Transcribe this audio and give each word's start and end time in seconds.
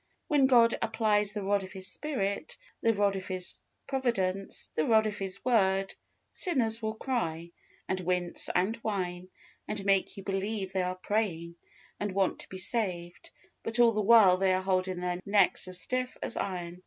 When 0.27 0.47
God 0.47 0.75
applies 0.81 1.31
the 1.33 1.43
rod 1.43 1.61
of 1.61 1.73
His 1.73 1.85
Spirit, 1.85 2.57
the 2.81 2.91
rod 2.95 3.15
of 3.15 3.27
His 3.27 3.61
providence, 3.85 4.71
the 4.73 4.87
rod 4.87 5.05
of 5.05 5.19
His 5.19 5.39
Word, 5.45 5.93
sinners 6.33 6.81
will 6.81 6.95
cry, 6.95 7.51
and 7.87 7.99
wince, 7.99 8.49
and 8.55 8.77
whine, 8.77 9.29
and 9.67 9.85
make 9.85 10.17
you 10.17 10.23
believe 10.23 10.73
they 10.73 10.81
are 10.81 10.95
praying, 10.95 11.53
and 11.99 12.13
want 12.13 12.39
to 12.39 12.49
be 12.49 12.57
saved, 12.57 13.29
but 13.61 13.79
all 13.79 13.91
the 13.91 14.01
while 14.01 14.37
they 14.37 14.55
are 14.55 14.63
holding 14.63 15.01
their 15.01 15.21
necks 15.23 15.67
as 15.67 15.79
stiff 15.79 16.17
as 16.23 16.35
iron. 16.35 16.79